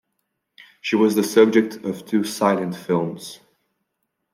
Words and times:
She 0.81 0.95
was 0.95 1.13
the 1.13 1.21
subject 1.23 1.75
of 1.85 2.07
two 2.07 2.23
silent 2.23 2.75
films. 2.75 3.39